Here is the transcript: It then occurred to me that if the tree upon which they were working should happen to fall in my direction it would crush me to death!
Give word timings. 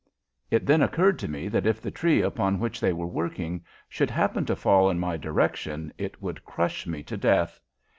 It 0.49 0.65
then 0.65 0.81
occurred 0.81 1.19
to 1.19 1.27
me 1.27 1.47
that 1.49 1.67
if 1.67 1.79
the 1.79 1.91
tree 1.91 2.23
upon 2.23 2.57
which 2.59 2.79
they 2.81 2.91
were 2.91 3.05
working 3.05 3.63
should 3.87 4.09
happen 4.09 4.45
to 4.45 4.55
fall 4.55 4.89
in 4.89 4.97
my 4.97 5.15
direction 5.15 5.93
it 5.95 6.19
would 6.19 6.43
crush 6.43 6.87
me 6.87 7.03
to 7.03 7.15
death! 7.15 7.59